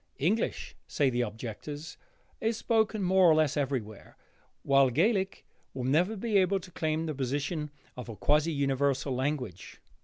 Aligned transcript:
English, 0.17 0.75
say 0.87 1.11
the 1.11 1.21
objectors, 1.21 1.95
is 2.39 2.57
spoken 2.57 3.03
more 3.03 3.29
or 3.29 3.35
less 3.35 3.55
everywhere, 3.55 4.17
while 4.63 4.89
Gaelic 4.89 5.45
will 5.75 5.83
never 5.83 6.15
be 6.17 6.39
able 6.39 6.59
to 6.59 6.71
claim 6.71 7.05
the 7.05 7.13
position 7.13 7.69
of 7.95 8.09
a 8.09 8.15
quasi 8.15 8.51
universal 8.51 9.13
language. 9.13 9.79